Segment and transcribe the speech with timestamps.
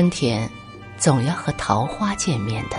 [0.00, 0.48] 春天
[0.96, 2.78] 总要和桃花见面的。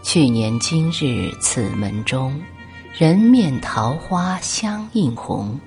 [0.00, 2.40] 去年今日此门中，
[2.96, 5.58] 人面桃花相映红。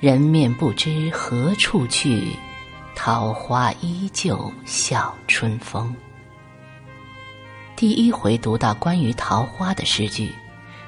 [0.00, 2.36] 人面不知何处去，
[2.94, 5.96] 桃花依旧笑春风。
[7.74, 10.30] 第一回读到关于桃花的诗句，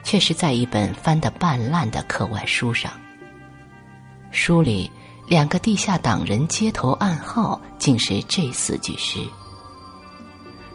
[0.02, 2.92] 却是在一本翻得半烂的课外书上。
[4.32, 4.90] 书里
[5.26, 9.20] 两个地下党人街头暗号，竟是这四句诗。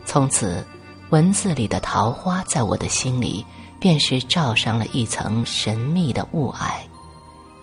[0.06, 0.66] 从此。
[1.12, 3.44] 文字里的桃花，在我的心里，
[3.80, 6.70] 便是罩上了一层神秘的雾霭，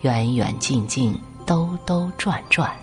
[0.01, 2.75] 远远近近，兜兜转转。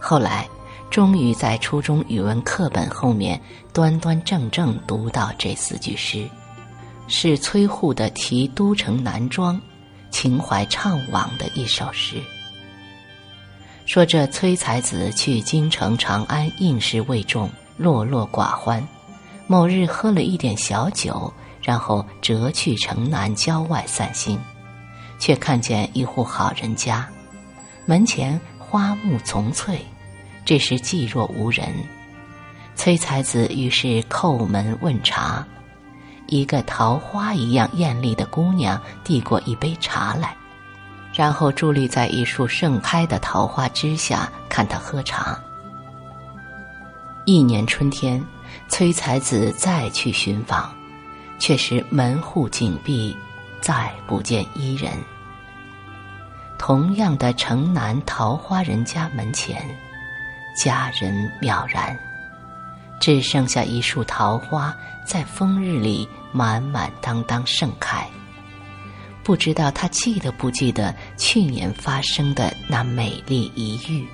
[0.00, 0.48] 后来，
[0.90, 3.40] 终于在初中语文课本后面
[3.72, 6.28] 端端正正读到这四句诗，
[7.06, 9.54] 是崔护的《题都城南庄》，
[10.10, 12.16] 情怀怅惘的一首诗。
[13.86, 18.86] 说这崔才子去京城长安应试未中，落落寡欢。
[19.46, 24.38] 某日喝了一点小酒，然后折去城南郊外散心，
[25.18, 27.08] 却看见一户好人家，
[27.84, 29.80] 门前花木丛翠。
[30.44, 31.66] 这时寂若无人，
[32.76, 35.44] 崔才子于是叩门问茶，
[36.30, 40.34] 一个桃花一样艳丽的姑娘递过一杯茶来。
[41.12, 45.38] 然后伫立在一束盛开的桃花枝下，看他喝茶。
[47.26, 48.24] 一年春天，
[48.68, 50.72] 崔才子再去寻访，
[51.38, 53.14] 却是门户紧闭，
[53.60, 54.92] 再不见伊人。
[56.58, 59.62] 同样的城南桃花人家门前，
[60.56, 61.98] 佳人渺然，
[63.00, 68.06] 只剩下一束桃花在风日里满满当当盛开。
[69.24, 74.06] 不知道他记得不记得去年发生的那美丽一遇。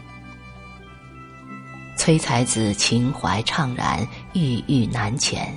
[1.97, 5.53] 崔才子情怀怅然，郁郁难前，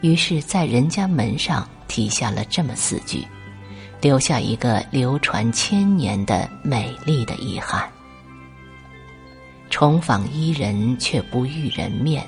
[0.00, 3.26] 于是，在人家门上题下了这么四句，
[4.00, 7.90] 留下一个流传千年的美丽的遗憾：
[9.70, 12.24] 重访伊人，却不遇人面。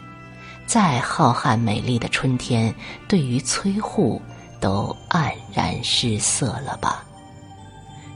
[0.66, 2.74] 再浩瀚美丽的春天，
[3.08, 4.20] 对于崔护。
[4.60, 7.04] 都黯然失色了吧？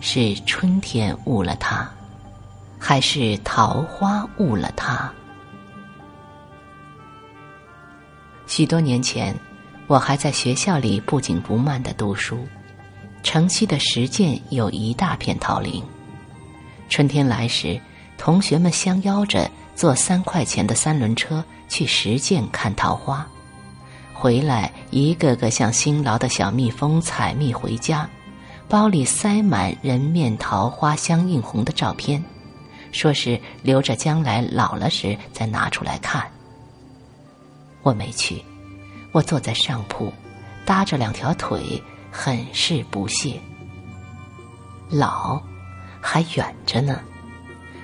[0.00, 1.86] 是春天误了他，
[2.78, 5.12] 还是桃花误了他？
[8.46, 9.38] 许多年前，
[9.88, 12.48] 我还在学校里不紧不慢的读书，
[13.22, 15.84] 城西的石涧有一大片桃林。
[16.88, 17.78] 春天来时，
[18.16, 23.24] 同学们相邀着坐三块钱的三轮车去石涧看桃花。
[24.12, 28.10] 回来，一个个像辛劳的小蜜蜂采蜜回家，
[28.68, 32.20] 包里塞满人面桃花相映红的照片，
[32.90, 36.28] 说是留着将来老了时再拿出来看。
[37.82, 38.42] 我没去，
[39.12, 40.12] 我坐在上铺，
[40.66, 41.80] 搭着两条腿，
[42.10, 43.40] 很是不屑。
[44.90, 45.40] 老，
[46.00, 47.00] 还远着呢，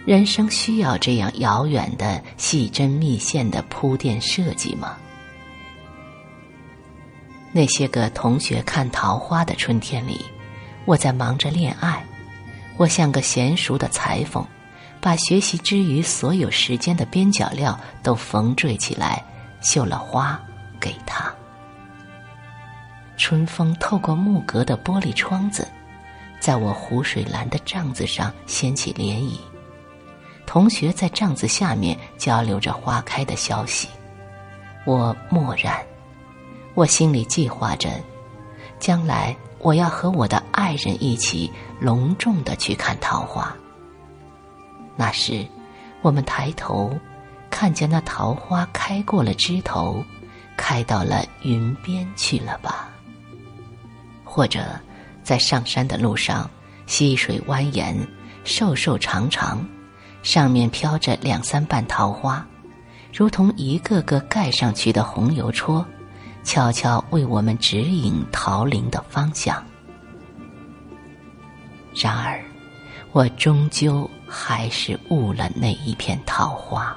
[0.04, 4.98] 人生需要这样遥远的细针密线的铺垫设计吗？
[7.52, 10.20] 那些个同学看桃花的春天里，
[10.84, 12.04] 我在忙着恋爱。
[12.76, 14.44] 我像个娴熟的裁缝，
[15.00, 19.24] 把学习之余所有时间的边角料都缝缀起来，
[19.62, 20.38] 绣了花
[20.78, 21.32] 给他。
[23.16, 25.66] 春风透过木格的玻璃窗子，
[26.40, 29.38] 在我湖水蓝的帐子上掀起涟漪。
[30.54, 33.88] 同学在帐子下面交流着花开的消息，
[34.86, 35.84] 我默然。
[36.74, 37.90] 我心里计划着，
[38.78, 41.50] 将来我要和我的爱人一起
[41.80, 43.52] 隆重的去看桃花。
[44.94, 45.44] 那时，
[46.02, 46.96] 我们抬头，
[47.50, 50.04] 看见那桃花开过了枝头，
[50.56, 52.88] 开到了云边去了吧？
[54.22, 54.80] 或者，
[55.24, 56.48] 在上山的路上，
[56.86, 57.96] 溪水蜿蜒，
[58.44, 59.68] 瘦瘦长长，
[60.24, 62.44] 上面飘着两三瓣桃花，
[63.12, 65.86] 如同一个个盖上去的红油戳。
[66.42, 69.64] 悄悄为我们指引桃林的方向。
[71.94, 72.38] 然而，
[73.12, 76.94] 我终究还是误了那一片桃花。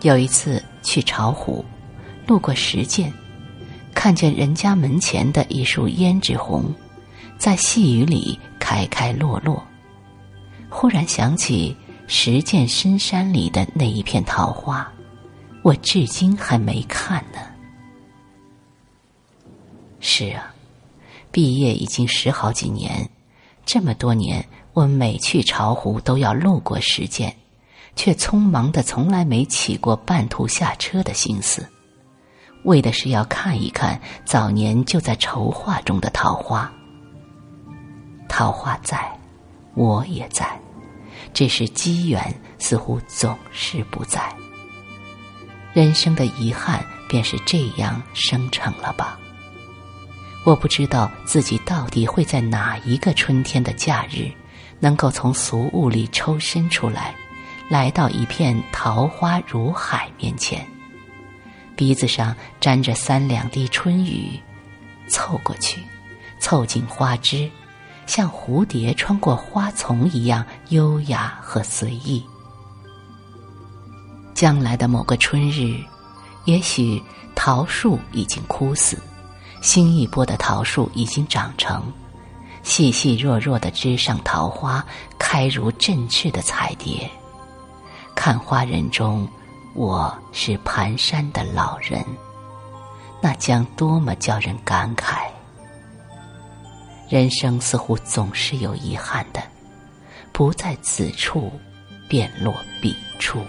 [0.00, 1.62] 有一次去巢湖，
[2.26, 3.12] 路过石涧，
[3.94, 6.74] 看见人家门前的一束胭脂红，
[7.36, 9.62] 在细雨里开开落落。
[10.74, 11.76] 忽然想起
[12.06, 14.90] 石涧深山里的那一片桃花。
[15.62, 17.38] 我至今还没看呢。
[20.00, 20.52] 是啊，
[21.30, 23.08] 毕业已经十好几年，
[23.64, 27.32] 这么多年，我每去巢湖都要路过石涧，
[27.94, 31.68] 却匆忙的从来没起过半途下车的心思，
[32.64, 36.72] 为的是要看一看早年就在筹划中的桃花。
[38.28, 39.16] 桃花在，
[39.74, 40.60] 我也在，
[41.32, 42.22] 只是机缘
[42.58, 44.34] 似乎总是不在。
[45.72, 49.18] 人生的遗憾便是这样生成了吧。
[50.44, 54.30] 我不知道自己到底会在哪一个春天的假日，
[54.80, 57.14] 能够从俗物里抽身出来，
[57.70, 60.66] 来到一片桃花如海面前，
[61.76, 64.38] 鼻子上沾着三两滴春雨，
[65.06, 65.80] 凑过去，
[66.40, 67.48] 凑近花枝，
[68.06, 72.24] 像蝴蝶穿过花丛一样优雅和随意。
[74.34, 75.76] 将来的某个春日，
[76.44, 77.02] 也许
[77.34, 78.98] 桃树已经枯死。
[79.60, 81.92] 新一波的桃树已经长成，
[82.64, 84.84] 细细弱弱的枝上桃花
[85.18, 87.08] 开如振翅的彩蝶。
[88.16, 89.28] 看花人中，
[89.74, 92.04] 我是蹒跚的老人，
[93.20, 95.31] 那将多么叫人感慨！
[97.12, 99.42] 人生似乎总是有遗憾的，
[100.32, 101.52] 不在此处，
[102.08, 103.44] 便落彼处。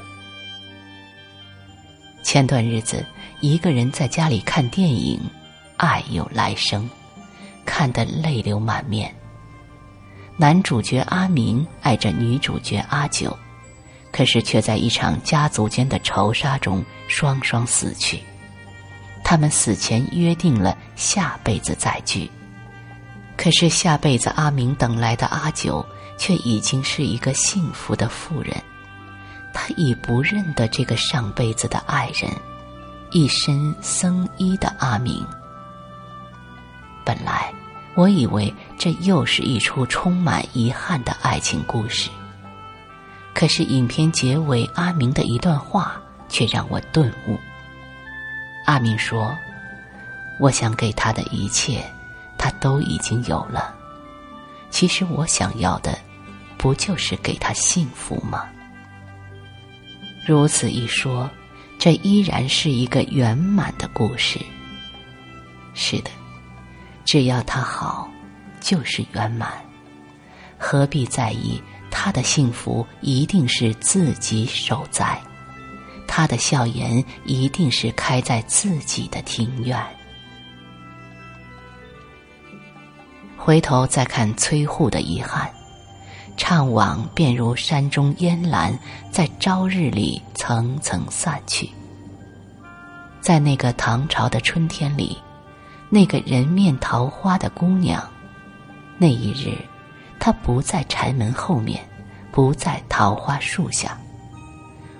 [2.23, 3.05] 前段日子，
[3.39, 5.17] 一个人在家里看电影。
[5.77, 6.89] 爱有来生，
[7.65, 9.15] 看得泪流满面。
[10.35, 13.33] 男主角阿明爱着女主角阿九，
[14.11, 18.19] 可是却在一场家族间的仇杀中双双死去。
[19.23, 22.29] 他们死前约定了下辈子再聚，
[23.35, 25.85] 可是下辈子阿明等来的阿九
[26.17, 28.55] 却已经是一个幸福的妇人。
[29.53, 32.31] 他已不认得这个上辈子的爱人，
[33.11, 35.25] 一身僧衣的阿明。
[37.05, 37.53] 本来，
[37.95, 42.09] 我以为这又是一出充满遗憾的爱情故事。
[43.33, 47.37] 可是，影片结尾阿明的一段话却让我顿悟。
[48.65, 49.35] 阿明说
[50.39, 51.83] ：“我想给他的一切，
[52.43, 53.73] 他都已经有了。
[54.69, 55.97] 其实我想要的，
[56.57, 58.45] 不就是给他幸福吗？”
[60.27, 61.29] 如此一说，
[61.79, 64.37] 这依然是一个圆满的故事。
[65.73, 66.11] 是的。
[67.05, 68.09] 只要他好，
[68.59, 69.53] 就是圆满。
[70.57, 75.17] 何必在意他的幸福一定是自己守在，
[76.05, 79.81] 他的笑颜一定是开在自己的庭院。
[83.45, 85.51] 回头再看崔护的遗憾，
[86.37, 88.73] 怅惘便如山中烟岚，
[89.11, 91.69] 在朝日里层层散去。
[93.19, 95.17] 在那个唐朝的春天里。
[95.89, 98.01] 那个人面桃花的姑娘，
[98.97, 99.55] 那一日，
[100.19, 101.85] 她不在柴门后面，
[102.31, 103.95] 不在桃花树下。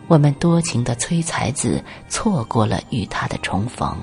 [0.07, 3.98] 我们多情的崔才子错过了与她的重逢。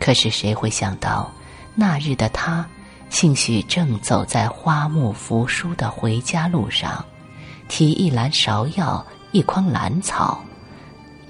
[0.00, 1.32] 可是谁会想到，
[1.74, 2.64] 那日的他，
[3.10, 7.04] 兴许正走在花木扶疏的回家路上，
[7.68, 10.42] 提一篮芍药，一筐兰草，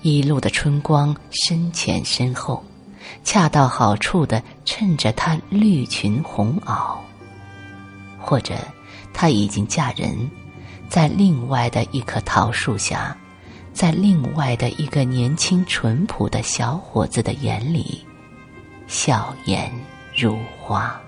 [0.02, 2.62] 一路的春光深浅深厚。
[3.22, 6.96] 恰到好处的衬着他绿裙红袄，
[8.18, 8.54] 或者
[9.12, 10.30] 他已经嫁人，
[10.88, 13.14] 在另外的一棵桃树下，
[13.74, 18.02] 在另外的一个年轻淳朴的小伙子的眼里，
[18.86, 19.70] 笑颜
[20.16, 21.00] 如花。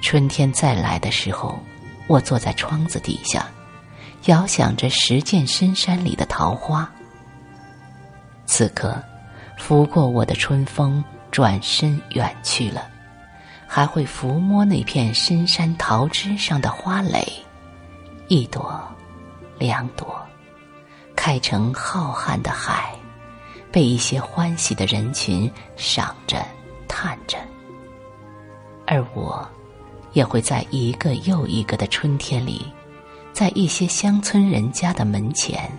[0.00, 1.58] 春天再来的时候，
[2.08, 3.46] 我坐在窗子底下，
[4.24, 6.90] 遥想着石涧深山里的桃花。
[8.46, 9.00] 此刻，
[9.56, 12.90] 拂过我的春风转身远去了，
[13.68, 17.24] 还会抚摸那片深山桃枝上的花蕾，
[18.26, 18.82] 一朵，
[19.56, 20.20] 两朵，
[21.14, 22.92] 开成浩瀚的海，
[23.72, 26.46] 被一些欢喜的人群赏着、
[26.86, 27.38] 叹着。
[28.86, 29.48] 而我，
[30.12, 32.66] 也会在一个又一个的春天里，
[33.32, 35.70] 在一些乡村人家的门前。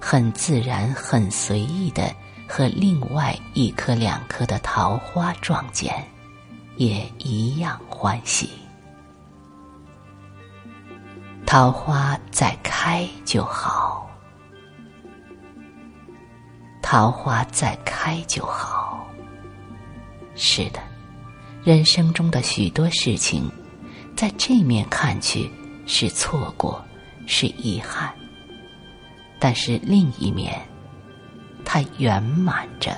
[0.00, 2.14] 很自然、很随意的
[2.48, 5.92] 和另外一颗、两颗的桃花撞见，
[6.76, 8.48] 也一样欢喜。
[11.44, 13.77] 桃花再开就好，
[16.90, 19.06] 桃花再开就好。
[20.34, 20.80] 是的，
[21.62, 23.52] 人生中的许多事情，
[24.16, 25.50] 在这面看去
[25.84, 26.82] 是错过，
[27.26, 28.10] 是遗憾。
[29.38, 30.58] 但是另一面，
[31.62, 32.96] 它圆满着。